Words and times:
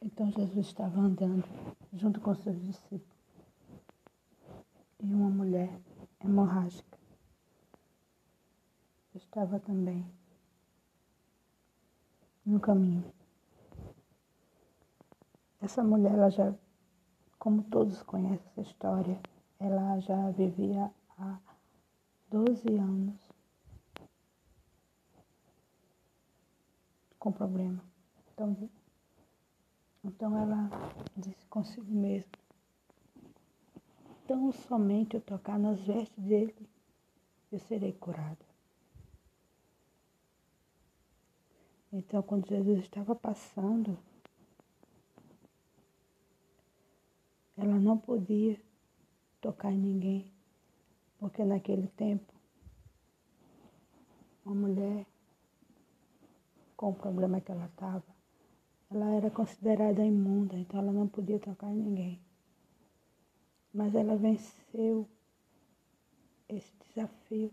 Então 0.00 0.30
Jesus 0.30 0.66
estava 0.66 1.00
andando 1.00 1.44
junto 1.92 2.20
com 2.20 2.34
seus 2.34 2.60
discípulos 2.64 3.18
e 5.00 5.12
uma 5.12 5.28
mulher 5.28 5.80
hemorrágica 6.20 6.98
estava 9.14 9.58
também 9.60 10.04
no 12.46 12.60
caminho. 12.60 13.04
Essa 15.60 15.82
mulher, 15.82 16.12
ela 16.12 16.30
já, 16.30 16.54
como 17.38 17.64
todos 17.64 18.02
conhecem 18.02 18.46
essa 18.46 18.60
história, 18.60 19.20
ela 19.58 19.98
já 20.00 20.30
vivia 20.30 20.90
há 21.18 21.38
12 22.30 22.76
anos 22.76 23.16
com 27.18 27.32
problema. 27.32 27.82
Então, 28.32 28.70
então 30.18 30.36
ela 30.36 30.68
disse 31.16 31.46
consigo 31.46 31.94
mesma, 31.94 32.32
tão 34.26 34.50
somente 34.50 35.14
eu 35.14 35.20
tocar 35.20 35.56
nas 35.56 35.78
vestes 35.82 36.24
dele, 36.24 36.68
eu 37.52 37.60
serei 37.60 37.92
curada. 37.92 38.44
Então, 41.92 42.20
quando 42.20 42.48
Jesus 42.48 42.80
estava 42.80 43.14
passando, 43.14 43.96
ela 47.56 47.78
não 47.78 47.96
podia 47.96 48.60
tocar 49.40 49.70
em 49.70 49.78
ninguém, 49.78 50.32
porque 51.20 51.44
naquele 51.44 51.86
tempo, 51.86 52.34
uma 54.44 54.56
mulher 54.56 55.06
com 56.76 56.90
o 56.90 56.94
problema 56.94 57.40
que 57.40 57.52
ela 57.52 57.66
estava, 57.66 58.17
ela 58.90 59.10
era 59.10 59.30
considerada 59.30 60.02
imunda, 60.04 60.56
então 60.56 60.80
ela 60.80 60.92
não 60.92 61.06
podia 61.06 61.38
tocar 61.38 61.70
em 61.70 61.76
ninguém. 61.76 62.20
Mas 63.72 63.94
ela 63.94 64.16
venceu 64.16 65.06
esse 66.48 66.72
desafio. 66.86 67.52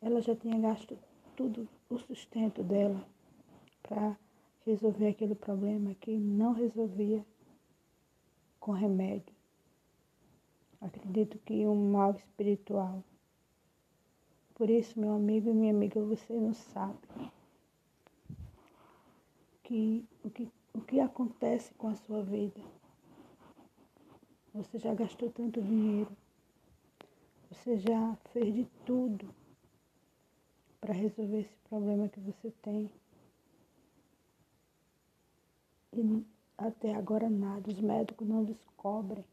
Ela 0.00 0.20
já 0.20 0.36
tinha 0.36 0.58
gasto 0.58 0.96
tudo 1.36 1.68
o 1.90 1.98
sustento 1.98 2.62
dela 2.62 3.04
para 3.82 4.16
resolver 4.64 5.08
aquele 5.08 5.34
problema 5.34 5.94
que 5.94 6.16
não 6.16 6.52
resolvia 6.52 7.24
com 8.60 8.70
remédio. 8.70 9.34
Acredito 10.80 11.38
que 11.38 11.66
um 11.66 11.90
mal 11.90 12.12
espiritual. 12.12 13.02
Por 14.54 14.70
isso, 14.70 15.00
meu 15.00 15.14
amigo 15.14 15.50
e 15.50 15.54
minha 15.54 15.72
amiga, 15.72 16.00
você 16.00 16.32
não 16.34 16.54
sabe 16.54 16.98
que 19.72 20.04
o 20.22 20.28
que, 20.30 20.52
o 20.74 20.80
que 20.82 21.00
acontece 21.00 21.72
com 21.74 21.88
a 21.88 21.94
sua 21.94 22.22
vida. 22.22 22.60
Você 24.52 24.78
já 24.78 24.92
gastou 24.92 25.30
tanto 25.30 25.62
dinheiro, 25.62 26.14
você 27.50 27.78
já 27.78 28.14
fez 28.34 28.54
de 28.54 28.66
tudo 28.84 29.34
para 30.78 30.92
resolver 30.92 31.40
esse 31.40 31.56
problema 31.70 32.06
que 32.10 32.20
você 32.20 32.50
tem. 32.60 32.90
E 35.94 36.26
até 36.58 36.94
agora 36.94 37.30
nada, 37.30 37.70
os 37.70 37.80
médicos 37.80 38.28
não 38.28 38.44
descobrem. 38.44 39.24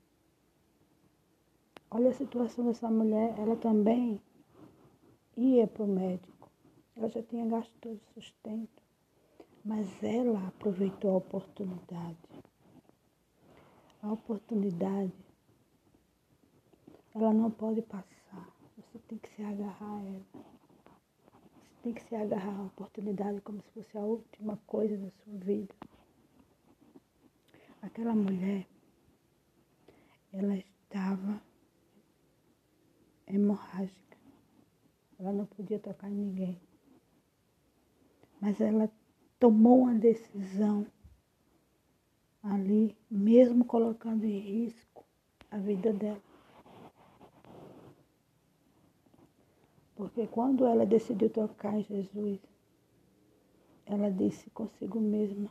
Olha 1.91 2.11
a 2.11 2.13
situação 2.13 2.65
dessa 2.65 2.89
mulher, 2.89 3.37
ela 3.37 3.57
também 3.57 4.21
ia 5.35 5.67
para 5.67 5.83
o 5.83 5.87
médico. 5.87 6.49
Ela 6.95 7.09
já 7.09 7.21
tinha 7.23 7.45
gasto 7.45 7.73
todo 7.81 7.97
o 7.97 8.13
sustento. 8.13 8.88
Mas 9.63 10.03
ela 10.03 10.47
aproveitou 10.47 11.11
a 11.11 11.17
oportunidade. 11.17 12.17
A 14.01 14.13
oportunidade, 14.13 15.13
ela 17.13 17.33
não 17.33 17.51
pode 17.51 17.81
passar. 17.81 18.47
Você 18.77 18.99
tem 18.99 19.17
que 19.17 19.29
se 19.35 19.43
agarrar 19.43 19.97
a 19.97 20.03
ela. 20.05 20.25
Você 20.33 21.83
tem 21.83 21.93
que 21.93 22.03
se 22.03 22.15
agarrar 22.15 22.57
à 22.57 22.63
oportunidade 22.63 23.41
como 23.41 23.61
se 23.61 23.69
fosse 23.71 23.97
a 23.97 24.01
última 24.01 24.57
coisa 24.65 24.97
da 24.97 25.11
sua 25.11 25.37
vida. 25.39 25.75
Aquela 27.81 28.13
mulher, 28.13 28.65
ela 30.31 30.55
estava 30.55 31.41
hemorrágica. 33.27 34.17
Ela 35.19 35.33
não 35.33 35.45
podia 35.45 35.79
tocar 35.79 36.09
em 36.09 36.15
ninguém. 36.15 36.61
Mas 38.39 38.61
ela 38.61 38.89
tomou 39.39 39.83
uma 39.83 39.95
decisão 39.95 40.85
ali, 42.43 42.95
mesmo 43.09 43.63
colocando 43.63 44.25
em 44.25 44.39
risco 44.39 45.05
a 45.49 45.57
vida 45.57 45.93
dela. 45.93 46.21
Porque 49.95 50.27
quando 50.27 50.65
ela 50.65 50.85
decidiu 50.85 51.29
tocar 51.29 51.73
em 51.73 51.83
Jesus, 51.83 52.39
ela 53.85 54.09
disse 54.09 54.49
consigo 54.51 54.99
mesma: 54.99 55.49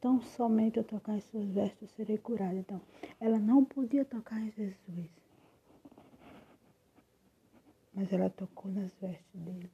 Tão 0.00 0.20
somente 0.20 0.76
eu 0.76 0.84
tocar 0.84 1.16
em 1.16 1.20
suas 1.20 1.46
vestes 1.46 1.82
eu 1.82 1.88
serei 1.88 2.18
curada. 2.18 2.54
Então, 2.54 2.80
ela 3.20 3.38
não 3.38 3.64
podia 3.64 4.04
tocar 4.04 4.40
em 4.40 4.50
Jesus. 4.50 5.10
Mas 7.94 8.12
ela 8.12 8.28
tocou 8.28 8.70
nas 8.70 8.92
vestes 9.00 9.40
dele. 9.40 9.70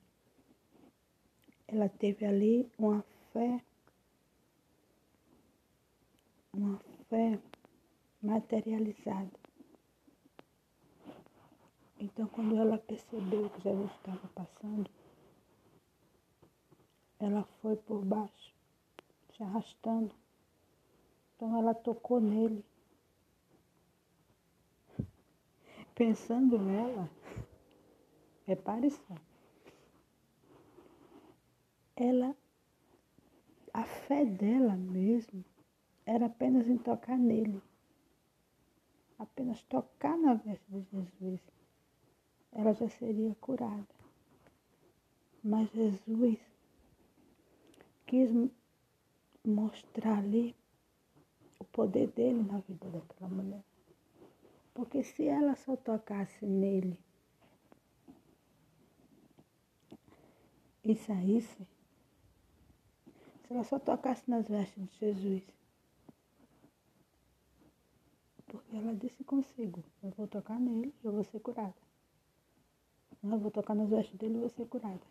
Ela 1.72 1.88
teve 1.88 2.26
ali 2.26 2.70
uma 2.78 3.02
fé, 3.32 3.64
uma 6.52 6.78
fé 7.08 7.40
materializada. 8.22 9.40
Então, 11.98 12.26
quando 12.26 12.58
ela 12.58 12.76
percebeu 12.76 13.48
que 13.48 13.62
Jesus 13.62 13.90
estava 13.90 14.28
passando, 14.34 14.90
ela 17.18 17.42
foi 17.62 17.74
por 17.76 18.04
baixo, 18.04 18.54
se 19.34 19.42
arrastando. 19.42 20.14
Então, 21.34 21.56
ela 21.56 21.74
tocou 21.74 22.20
nele. 22.20 22.62
Pensando 25.94 26.58
nela, 26.58 27.08
repare 28.44 28.90
só, 28.90 29.14
ela, 31.96 32.36
a 33.72 33.84
fé 33.84 34.24
dela 34.24 34.76
mesmo, 34.76 35.44
era 36.04 36.26
apenas 36.26 36.68
em 36.68 36.78
tocar 36.78 37.18
nele. 37.18 37.62
Apenas 39.18 39.62
tocar 39.64 40.16
na 40.16 40.34
veste 40.34 40.64
de 40.70 40.82
Jesus, 40.90 41.40
ela 42.52 42.72
já 42.72 42.88
seria 42.88 43.34
curada. 43.36 43.86
Mas 45.44 45.70
Jesus 45.70 46.38
quis 48.06 48.30
mostrar 49.44 50.18
ali 50.18 50.54
o 51.58 51.64
poder 51.64 52.08
dele 52.08 52.42
na 52.42 52.58
vida 52.58 52.88
daquela 52.90 53.30
mulher. 53.30 53.64
Porque 54.74 55.02
se 55.02 55.26
ela 55.26 55.54
só 55.54 55.76
tocasse 55.76 56.46
nele 56.46 56.98
e 60.84 60.94
saísse, 60.96 61.66
ela 63.52 63.64
só 63.64 63.78
tocasse 63.78 64.28
nas 64.30 64.48
vestes 64.48 64.88
de 64.88 64.98
Jesus, 64.98 65.42
porque 68.46 68.76
ela 68.76 68.94
disse 68.94 69.22
consigo, 69.24 69.84
eu 70.02 70.10
vou 70.10 70.26
tocar 70.26 70.58
nele 70.58 70.94
e 71.02 71.06
eu 71.06 71.12
vou 71.12 71.22
ser 71.22 71.40
curada. 71.40 71.74
Não, 73.22 73.32
eu 73.32 73.38
vou 73.38 73.50
tocar 73.50 73.74
nas 73.74 73.90
vestes 73.90 74.16
dele 74.16 74.36
e 74.36 74.40
vou 74.40 74.48
ser 74.48 74.66
curada. 74.66 75.06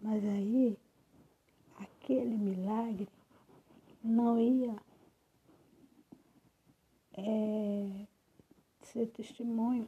Mas 0.00 0.24
aí, 0.24 0.78
aquele 1.76 2.36
milagre 2.36 3.08
não 4.02 4.38
ia 4.38 4.74
é, 7.12 8.06
ser 8.82 9.06
testemunho. 9.08 9.86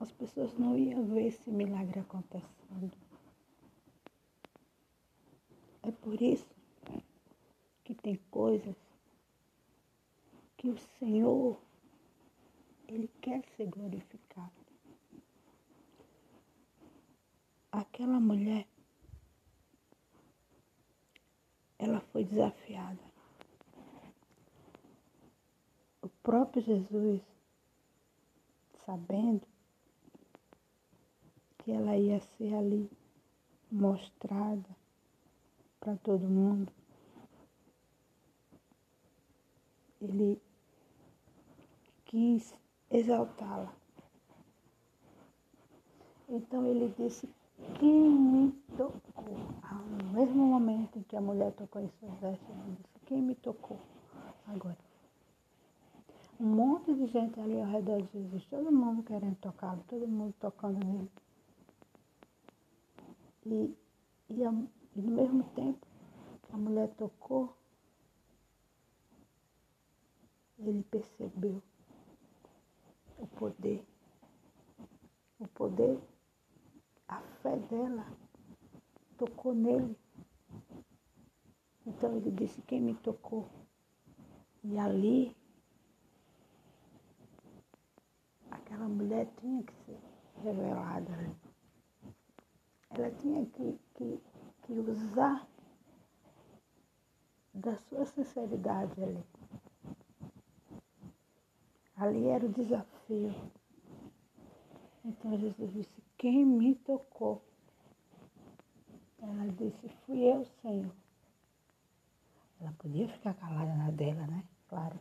As 0.00 0.10
pessoas 0.10 0.52
não 0.58 0.76
iam 0.76 1.06
ver 1.06 1.28
esse 1.28 1.48
milagre 1.48 2.00
acontecendo. 2.00 2.92
É 5.86 5.92
por 6.14 6.22
isso 6.22 6.46
que 7.82 7.92
tem 7.92 8.14
coisas 8.30 8.76
que 10.56 10.68
o 10.68 10.78
Senhor, 11.00 11.60
Ele 12.86 13.08
quer 13.20 13.44
ser 13.56 13.66
glorificado. 13.66 14.52
Aquela 17.72 18.20
mulher 18.20 18.64
ela 21.80 22.00
foi 22.12 22.22
desafiada. 22.22 23.02
O 26.00 26.08
próprio 26.22 26.62
Jesus, 26.62 27.22
sabendo 28.86 29.44
que 31.58 31.72
ela 31.72 31.96
ia 31.96 32.20
ser 32.20 32.54
ali 32.54 32.88
mostrada 33.68 34.83
para 35.84 35.96
todo 35.96 36.26
mundo. 36.26 36.72
Ele 40.00 40.40
quis 42.06 42.54
exaltá-la. 42.90 43.72
Então 46.28 46.66
ele 46.66 46.92
disse: 46.98 47.28
Quem 47.78 48.10
me 48.10 48.52
tocou? 48.76 49.02
Ao 49.62 50.12
mesmo 50.12 50.46
momento 50.46 50.98
em 50.98 51.02
que 51.02 51.16
a 51.16 51.20
mulher 51.20 51.52
tocou 51.52 51.82
em 51.82 51.90
suas 52.00 52.18
vestes, 52.18 52.48
ele 52.48 52.76
disse: 52.82 53.06
Quem 53.06 53.22
me 53.22 53.34
tocou? 53.34 53.78
Agora. 54.46 54.78
Um 56.40 56.46
monte 56.46 56.92
de 56.92 57.06
gente 57.06 57.38
ali 57.38 57.60
ao 57.60 57.68
redor 57.68 58.02
de 58.02 58.12
Jesus, 58.12 58.44
todo 58.46 58.72
mundo 58.72 59.04
querendo 59.04 59.36
tocá-lo, 59.36 59.84
todo 59.86 60.06
mundo 60.08 60.34
tocando 60.40 60.84
nele. 60.84 61.10
E, 63.46 63.74
e, 64.30 64.44
a, 64.44 64.52
e 64.96 65.00
no 65.00 65.10
mesmo 65.10 65.42
tempo 65.54 65.86
que 66.42 66.52
a 66.52 66.56
mulher 66.56 66.88
tocou, 66.94 67.56
ele 70.58 70.82
percebeu 70.84 71.62
o 73.18 73.26
poder, 73.26 73.84
o 75.38 75.48
poder, 75.48 76.00
a 77.08 77.20
fé 77.42 77.56
dela 77.56 78.06
tocou 79.16 79.54
nele. 79.54 79.96
Então 81.86 82.16
ele 82.16 82.30
disse, 82.30 82.62
quem 82.62 82.80
me 82.80 82.94
tocou? 82.94 83.48
E 84.62 84.78
ali, 84.78 85.36
aquela 88.50 88.88
mulher 88.88 89.28
tinha 89.40 89.62
que 89.62 89.74
ser 89.84 90.00
revelada. 90.42 91.36
Ela 92.90 93.10
tinha 93.10 93.44
que, 93.46 93.78
que, 93.94 94.20
que 94.66 94.72
usar 94.72 95.46
da 97.52 97.76
sua 97.76 98.04
sinceridade 98.06 99.02
ali. 99.02 99.24
Ali 101.96 102.26
era 102.26 102.44
o 102.44 102.52
desafio. 102.52 103.34
Então 105.04 105.38
Jesus 105.38 105.72
disse, 105.72 106.02
quem 106.18 106.44
me 106.44 106.74
tocou? 106.74 107.42
Ela 109.20 109.48
disse, 109.52 109.88
fui 110.04 110.20
eu, 110.20 110.44
Senhor. 110.62 110.92
Ela 112.60 112.72
podia 112.72 113.08
ficar 113.08 113.34
calada 113.34 113.74
na 113.74 113.90
dela, 113.90 114.26
né? 114.26 114.44
Claro. 114.68 114.98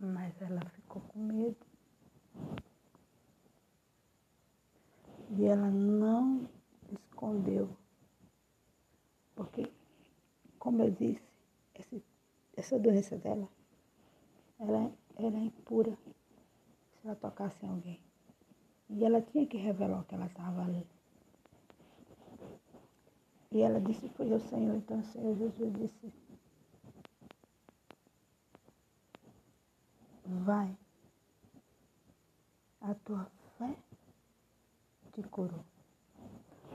Mas 0.00 0.40
ela 0.42 0.60
ficou 0.70 1.00
com 1.02 1.20
medo. 1.20 1.67
E 5.30 5.44
ela 5.44 5.70
não 5.70 6.48
escondeu. 6.90 7.76
Porque, 9.34 9.70
como 10.58 10.82
eu 10.82 10.90
disse, 10.90 11.22
essa 12.56 12.78
doença 12.78 13.16
dela, 13.18 13.48
ela, 14.58 14.92
ela 15.16 15.36
é 15.36 15.44
impura 15.44 15.96
se 15.96 17.06
ela 17.06 17.14
tocasse 17.14 17.64
em 17.64 17.68
alguém. 17.68 18.00
E 18.90 19.04
ela 19.04 19.20
tinha 19.20 19.46
que 19.46 19.56
revelar 19.56 20.00
o 20.00 20.04
que 20.04 20.14
ela 20.14 20.26
estava 20.26 20.62
ali. 20.62 20.86
E 23.52 23.60
ela 23.60 23.80
disse, 23.80 24.08
foi 24.10 24.32
o 24.32 24.40
Senhor. 24.40 24.76
Então 24.76 24.98
o 24.98 25.04
Senhor 25.04 25.36
Jesus 25.36 25.72
disse, 25.74 26.12
vai, 30.24 30.76
a 32.80 32.94
tua 32.94 33.30
te 35.20 35.28
curou. 35.28 35.64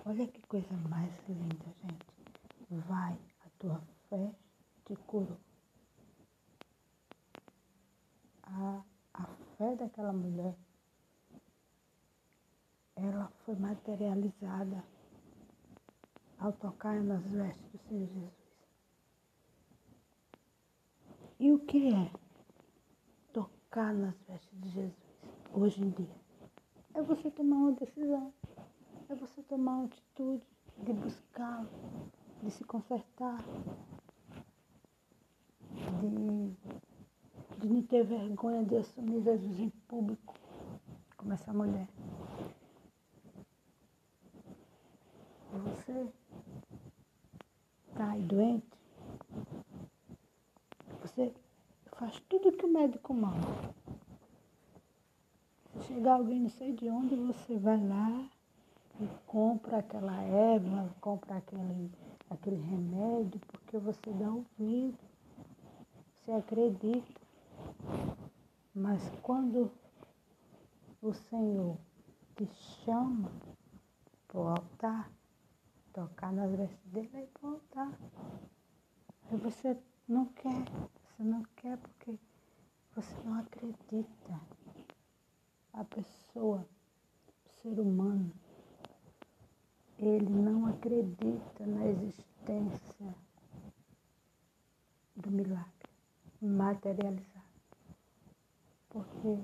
Olha 0.05 0.27
que 0.27 0.41
coisa 0.47 0.75
mais 0.89 1.13
linda, 1.29 1.65
gente. 1.81 2.05
Vai, 2.87 3.17
a 3.45 3.49
tua 3.59 3.81
fé 4.09 4.35
te 4.85 4.95
curou. 5.07 5.37
a, 8.53 8.83
a 9.13 9.25
fé 9.57 9.75
daquela 9.75 10.13
mulher, 10.13 10.55
ela 12.95 13.31
foi 13.45 13.55
materializada 13.55 14.83
ao 16.37 16.53
tocar 16.53 17.01
nas 17.01 17.23
vestes 17.31 17.71
do 17.71 17.77
Senhor 17.79 18.07
Jesus. 18.07 18.43
E 21.39 21.51
o 21.51 21.59
que 21.59 21.93
é 21.93 22.11
tocar 23.33 23.93
nas 23.93 24.15
vestes 24.23 24.61
de 24.61 24.69
Jesus 24.69 24.93
hoje 25.53 25.81
em 25.81 25.89
dia? 25.89 26.22
É 26.95 27.01
você 27.01 27.31
tomar 27.31 27.57
uma 27.57 27.71
decisão, 27.73 28.33
é 29.09 29.15
você 29.15 29.41
tomar 29.43 29.73
uma 29.73 29.85
atitude 29.85 30.43
de 30.77 30.93
buscá-lo, 30.93 31.69
de 32.41 32.51
se 32.51 32.63
consertar, 32.63 33.43
de 35.99 36.53
de 37.63 37.69
não 37.69 37.81
ter 37.81 38.03
vergonha 38.03 38.65
de 38.65 38.75
assumir 38.75 39.23
Jesus 39.23 39.57
em 39.57 39.69
público, 39.87 40.35
como 41.15 41.31
essa 41.31 41.53
mulher. 41.53 41.87
Você 45.51 46.11
está 47.87 48.11
aí 48.11 48.21
doente, 48.23 48.77
você 51.01 51.33
faz 51.97 52.19
tudo 52.27 52.51
que 52.51 52.65
o 52.65 52.73
médico 52.73 53.13
manda. 53.13 53.73
Se 55.83 55.94
chegar 55.95 56.13
alguém 56.13 56.39
não 56.39 56.50
sei 56.50 56.71
de 56.71 56.89
onde, 56.89 57.13
você 57.13 57.57
vai 57.57 57.77
lá 57.77 58.30
e 59.01 59.07
compra 59.27 59.80
aquela 59.80 60.15
erva, 60.21 60.95
compra 61.01 61.35
aquele, 61.35 61.91
aquele 62.30 62.56
remédio, 62.56 63.41
porque 63.47 63.77
você 63.80 64.13
dá 64.13 64.30
ouvido, 64.31 64.97
você 66.13 66.31
acredita. 66.31 67.21
Mas 68.74 69.01
quando 69.21 69.69
o 71.01 71.13
Senhor 71.13 71.77
te 72.38 72.45
chama 72.86 73.29
para 74.29 74.39
o 74.39 74.47
altar, 74.47 75.12
tocar 75.91 76.31
nas 76.31 76.50
vestes 76.51 76.86
dele 76.86 77.09
e 77.13 77.45
altar. 77.45 77.91
E 79.31 79.36
você 79.36 79.77
não 80.07 80.27
quer, 80.27 80.63
você 81.03 81.24
não 81.24 81.44
quer 81.57 81.77
porque 81.77 82.18
você 82.95 83.15
não 83.25 83.39
acredita. 83.39 84.62
A 85.73 85.83
pessoa, 85.83 86.65
o 87.45 87.49
ser 87.61 87.79
humano, 87.79 88.31
ele 89.97 90.29
não 90.29 90.67
acredita 90.67 91.65
na 91.65 91.88
existência 91.88 93.15
do 95.15 95.31
milagre 95.31 95.89
materializado. 96.41 97.43
Porque 98.89 99.39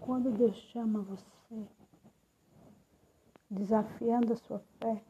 quando 0.00 0.30
Deus 0.30 0.56
chama 0.72 1.00
você, 1.00 1.66
desafiando 3.50 4.32
a 4.32 4.36
sua 4.36 4.58
fé, 4.78 5.02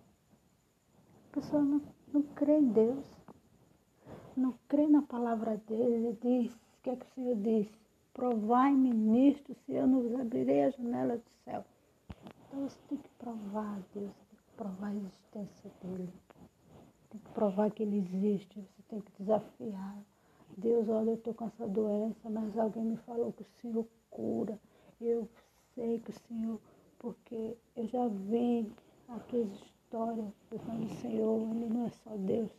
a 1.28 1.34
pessoa 1.34 1.62
não, 1.62 1.82
não 2.12 2.22
crê 2.22 2.58
em 2.58 2.68
Deus, 2.68 3.06
não 4.36 4.52
crê 4.68 4.86
na 4.86 5.02
palavra 5.02 5.56
dele, 5.56 6.06
ele 6.06 6.18
diz, 6.22 6.65
que 6.86 6.90
é 6.90 6.96
que 6.96 7.06
o 7.06 7.14
Senhor 7.16 7.36
diz? 7.36 7.68
Provai-me 8.14 8.92
nisto, 8.92 9.52
se 9.66 9.72
eu 9.72 9.88
não 9.88 10.02
vos 10.02 10.14
abrirei 10.20 10.62
a 10.62 10.70
janela 10.70 11.16
do 11.16 11.30
céu. 11.44 11.64
Então 12.46 12.60
você 12.60 12.78
tem 12.88 12.98
que 12.98 13.08
provar 13.18 13.80
Deus, 13.92 14.12
tem 14.14 14.38
que 14.38 14.56
provar 14.56 14.86
a 14.86 14.94
existência 14.94 15.70
dele. 15.82 16.12
Tem 17.10 17.20
que 17.20 17.30
provar 17.30 17.72
que 17.72 17.82
ele 17.82 17.98
existe, 17.98 18.60
você 18.60 18.82
tem 18.88 19.00
que 19.00 19.10
desafiar. 19.18 19.98
Deus, 20.56 20.88
olha, 20.88 21.10
eu 21.10 21.14
estou 21.16 21.34
com 21.34 21.46
essa 21.46 21.66
doença, 21.66 22.30
mas 22.30 22.56
alguém 22.56 22.84
me 22.84 22.96
falou 22.98 23.32
que 23.32 23.42
o 23.42 23.60
Senhor 23.60 23.84
cura. 24.08 24.56
Eu 25.00 25.28
sei 25.74 25.98
que 25.98 26.10
o 26.10 26.20
Senhor, 26.28 26.60
porque 27.00 27.56
eu 27.74 27.88
já 27.88 28.06
vi 28.06 28.72
as 29.08 29.24
tuas 29.24 29.50
histórias, 29.50 30.32
o 30.52 30.88
Senhor, 31.00 31.50
Ele 31.50 31.66
não 31.66 31.86
é 31.86 31.90
só 31.90 32.16
Deus 32.16 32.50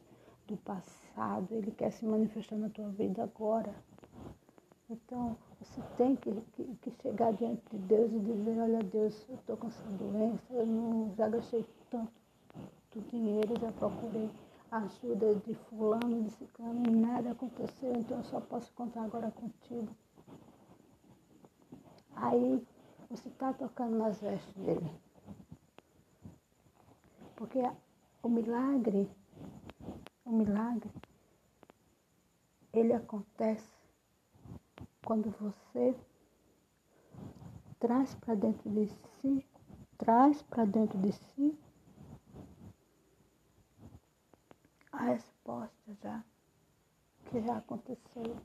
do 0.47 0.57
passado, 0.57 1.47
Ele 1.51 1.71
quer 1.71 1.91
se 1.91 2.05
manifestar 2.05 2.57
na 2.57 2.67
tua 2.69 2.89
vida 2.89 3.23
agora. 3.23 3.73
Então, 4.89 5.37
você 5.59 5.81
tem 5.97 6.15
que, 6.15 6.31
que, 6.53 6.63
que 6.75 6.91
chegar 7.01 7.33
diante 7.33 7.61
de 7.71 7.77
Deus 7.77 8.09
e 8.09 8.19
dizer, 8.19 8.57
olha 8.57 8.79
Deus, 8.83 9.25
eu 9.27 9.35
estou 9.35 9.57
com 9.57 9.67
essa 9.67 9.83
doença, 9.83 10.53
eu 10.53 10.65
não, 10.65 11.13
já 11.15 11.27
gastei 11.27 11.65
tanto 11.89 12.11
dinheiro, 13.09 13.59
já 13.59 13.69
procurei 13.73 14.29
ajuda 14.71 15.35
de 15.35 15.55
fulano, 15.55 16.23
de 16.23 16.31
ciclano, 16.31 16.87
e 16.87 16.91
nada 16.91 17.31
aconteceu, 17.31 17.93
então 17.97 18.17
eu 18.17 18.23
só 18.23 18.39
posso 18.39 18.71
contar 18.73 19.03
agora 19.03 19.29
contigo. 19.29 19.89
Aí 22.15 22.65
você 23.09 23.27
está 23.27 23.53
tocando 23.53 23.97
nas 23.97 24.21
vestes 24.21 24.53
dele. 24.55 24.91
Porque 27.35 27.59
o 28.23 28.29
milagre, 28.29 29.09
o 30.25 30.31
milagre, 30.31 30.89
ele 32.73 32.93
acontece 32.93 33.76
quando 35.07 35.31
você 35.39 35.95
traz 37.79 38.13
para 38.15 38.35
dentro 38.35 38.69
de 38.69 38.89
si, 38.89 39.47
traz 39.97 40.41
para 40.41 40.65
dentro 40.65 40.99
de 40.99 41.13
si 41.13 41.57
a 44.91 45.05
resposta 45.05 45.93
já, 46.03 46.21
que 47.29 47.39
já 47.39 47.55
aconteceu. 47.55 48.35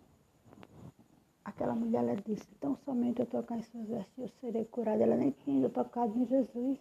Aquela 1.45 1.75
mulher, 1.75 2.05
ela 2.05 2.15
disse, 2.15 2.47
tão 2.61 2.77
somente 2.77 3.19
eu 3.19 3.27
tocar 3.27 3.59
em 3.59 3.63
suas 3.65 3.89
vestes, 3.89 4.17
eu 4.17 4.29
serei 4.41 4.65
curada. 4.67 5.03
Ela 5.03 5.17
nem 5.17 5.33
tinha 5.33 5.69
tocado 5.69 6.17
em 6.17 6.25
Jesus. 6.27 6.79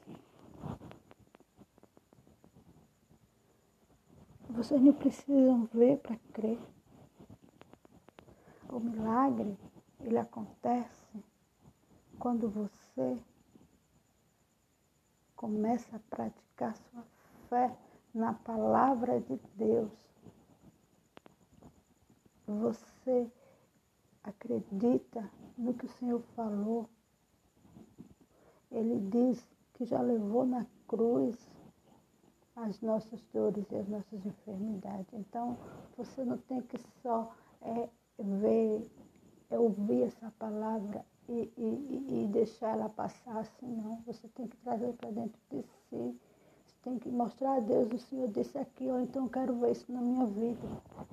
Vocês 4.48 4.80
não 4.80 4.94
precisam 4.94 5.66
ver 5.74 5.98
para 5.98 6.16
crer. 6.34 6.60
O 8.70 8.80
milagre, 8.80 9.58
ele 10.04 10.18
acontece 10.18 11.24
quando 12.20 12.50
você 12.50 13.18
começa 15.36 15.96
a 15.96 16.00
praticar 16.16 16.76
sua 16.76 17.04
fé 17.50 17.76
na 18.14 18.34
palavra 18.34 19.20
de 19.22 19.40
Deus. 19.56 19.92
Você 22.46 23.32
acredita 24.24 25.30
no 25.58 25.74
que 25.74 25.86
o 25.86 25.90
Senhor 25.90 26.22
falou. 26.36 26.90
Ele 28.72 29.00
diz 29.10 29.46
que 29.74 29.86
já 29.86 30.02
levou 30.02 30.46
na 30.46 30.66
cruz 30.88 31.36
as 32.56 32.82
nossas 32.82 33.22
dores 33.34 33.66
e 33.72 33.76
as 33.76 33.88
nossas 33.88 34.26
enfermidades. 34.26 35.14
Então, 35.14 35.58
você 35.98 36.24
não 36.24 36.38
tem 36.38 36.62
que 36.62 36.78
só 37.02 37.34
é, 37.62 37.90
ver, 38.20 38.90
ouvir 39.58 40.04
essa 40.04 40.32
palavra 40.40 41.06
e, 41.28 41.52
e, 41.58 42.24
e 42.24 42.28
deixar 42.28 42.70
ela 42.70 42.90
passar 42.90 43.38
assim, 43.38 43.68
não. 43.68 44.02
Você 44.06 44.28
tem 44.30 44.48
que 44.48 44.58
trazer 44.58 44.94
para 44.94 45.12
dentro 45.12 45.40
de 45.50 45.64
si. 45.90 46.20
Você 46.66 46.76
tem 46.84 47.00
que 47.00 47.10
mostrar 47.10 47.58
a 47.58 47.60
Deus, 47.60 47.92
o 47.92 47.98
Senhor 47.98 48.28
disse 48.30 48.58
aqui, 48.58 48.90
ou 48.90 49.00
então 49.00 49.26
eu 49.26 49.30
quero 49.30 49.56
ver 49.56 49.72
isso 49.72 49.92
na 49.92 50.02
minha 50.02 50.26
vida. 50.26 50.68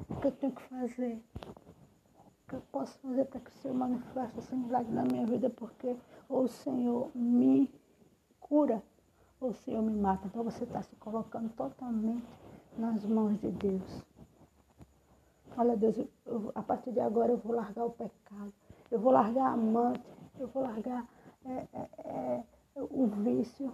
O 0.08 0.16
que 0.20 0.26
eu 0.26 0.32
tenho 0.32 0.52
que 0.52 0.62
fazer? 0.62 1.22
O 1.36 2.48
que 2.48 2.54
eu 2.54 2.62
posso 2.72 2.98
fazer 2.98 3.24
para 3.26 3.40
que 3.40 3.50
o 3.50 3.54
Senhor 3.54 3.74
manifeste 3.74 4.38
esse 4.38 4.54
milagre 4.54 4.92
na 4.92 5.04
minha 5.04 5.26
vida? 5.26 5.50
Porque 5.50 5.96
ou 6.28 6.44
o 6.44 6.48
Senhor 6.48 7.10
me 7.14 7.70
cura, 8.40 8.82
ou 9.40 9.50
o 9.50 9.54
Senhor 9.54 9.82
me 9.82 9.92
mata. 9.92 10.26
Então 10.26 10.42
você 10.42 10.64
está 10.64 10.82
se 10.82 10.96
colocando 10.96 11.50
totalmente 11.50 12.26
nas 12.76 13.04
mãos 13.04 13.38
de 13.40 13.50
Deus. 13.50 14.04
Olha, 15.56 15.76
Deus, 15.76 15.96
eu, 16.28 16.52
a 16.54 16.62
partir 16.62 16.92
de 16.92 17.00
agora 17.00 17.32
eu 17.32 17.38
vou 17.38 17.54
largar 17.54 17.84
o 17.84 17.90
pecado 17.90 18.52
eu 18.90 18.98
vou 18.98 19.12
largar 19.12 19.48
a 19.48 19.52
amante, 19.52 20.04
eu 20.38 20.48
vou 20.48 20.62
largar 20.62 21.06
é, 21.44 21.66
é, 21.72 21.88
é, 22.04 22.44
o 22.76 23.06
vício 23.06 23.72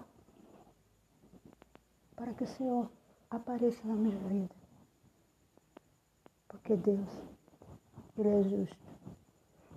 para 2.16 2.34
que 2.34 2.44
o 2.44 2.48
Senhor 2.48 2.90
apareça 3.30 3.86
na 3.86 3.94
minha 3.94 4.16
vida. 4.28 4.54
Porque 6.48 6.76
Deus, 6.76 7.08
Ele 8.16 8.28
é 8.28 8.42
justo. 8.42 8.76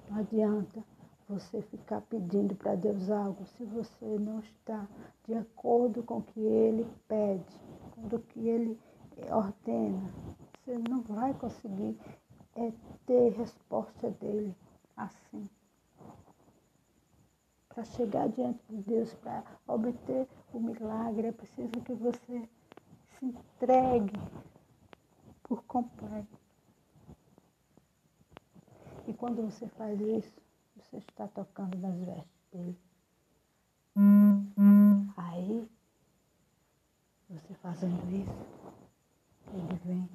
Não 0.10 0.20
adianta 0.20 0.84
você 1.28 1.62
ficar 1.62 2.02
pedindo 2.02 2.56
para 2.56 2.76
Deus 2.76 3.10
algo 3.12 3.46
se 3.46 3.66
você 3.66 4.18
não 4.18 4.40
está 4.40 4.88
de 5.26 5.36
acordo 5.36 6.02
com 6.02 6.18
o 6.18 6.24
que 6.24 6.40
Ele 6.40 6.88
pede, 7.08 7.60
com 7.92 8.16
o 8.16 8.20
que 8.20 8.48
Ele 8.48 8.80
ordena. 9.30 10.12
Você 10.64 10.78
não 10.90 11.02
vai 11.02 11.34
conseguir 11.34 12.00
é, 12.58 12.74
ter 13.06 13.30
resposta 13.34 14.10
dele 14.12 14.56
assim. 14.96 15.48
Para 17.70 17.86
chegar 17.86 18.28
diante 18.30 18.60
de 18.68 18.82
Deus, 18.82 19.14
para 19.16 19.44
obter 19.68 20.28
o 20.52 20.60
milagre, 20.60 21.28
é 21.28 21.32
preciso 21.32 21.72
que 21.86 21.94
você 21.94 22.50
se 23.20 23.26
entregue 23.26 24.20
por 25.44 25.64
completo. 25.66 26.38
E 29.08 29.14
quando 29.14 29.44
você 29.44 29.68
faz 29.70 30.02
isso, 30.02 30.34
você 30.76 30.98
está 30.98 31.28
tocando 31.28 31.78
nas 31.78 31.96
vestes 32.00 32.48
dele. 32.52 32.78
Aí, 35.16 35.70
você 37.30 37.54
fazendo 37.56 38.12
isso, 38.12 38.48
ele 39.54 39.80
vem 39.86 40.10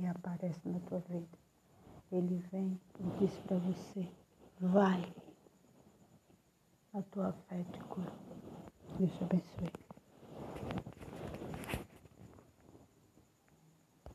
e 0.00 0.06
aparece 0.06 0.68
na 0.68 0.80
tua 0.80 1.00
vida. 1.00 1.45
Ele 2.12 2.36
vem 2.52 2.80
e 3.00 3.18
diz 3.18 3.36
para 3.40 3.56
você, 3.58 4.08
vai, 4.60 5.12
a 6.94 7.02
tua 7.02 7.32
fé 7.32 7.64
te 7.64 7.80
cura. 7.84 8.12
Deus 8.98 9.12
te 9.16 9.24
abençoe. 9.24 9.85